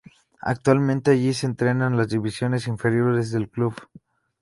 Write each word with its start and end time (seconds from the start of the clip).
Actualmente 0.41 1.11
allí 1.11 1.31
se 1.31 1.45
entrenan 1.45 1.95
las 1.95 2.09
divisiones 2.09 2.65
inferiores 2.65 3.29
del 3.29 3.49
club. 3.51 3.75